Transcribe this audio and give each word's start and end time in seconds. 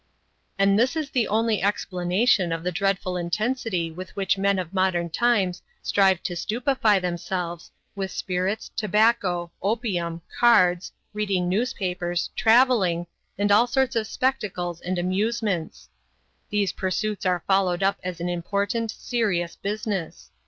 And 0.57 0.79
this 0.79 0.95
is 0.95 1.11
the 1.11 1.27
only 1.27 1.61
explanation 1.61 2.51
of 2.51 2.63
the 2.63 2.71
dreadful 2.71 3.15
intensity 3.17 3.91
with 3.91 4.15
which 4.15 4.35
men 4.35 4.57
of 4.57 4.73
modern 4.73 5.11
times 5.11 5.61
strive 5.83 6.23
to 6.23 6.35
stupefy 6.35 6.97
themselves, 6.97 7.69
with 7.95 8.09
spirits, 8.09 8.71
tobacco, 8.75 9.51
opium, 9.61 10.23
cards, 10.39 10.91
reading 11.13 11.47
newspapers, 11.47 12.31
traveling, 12.35 13.05
and 13.37 13.51
all 13.51 13.67
kinds 13.67 13.95
of 13.95 14.07
spectacles 14.07 14.81
and 14.81 14.97
amusements. 14.97 15.87
These 16.49 16.71
pursuits 16.73 17.23
are 17.27 17.43
followed 17.45 17.83
up 17.83 17.99
as 18.03 18.19
an 18.19 18.27
important, 18.27 18.89
serious 18.89 19.55
business. 19.55 20.31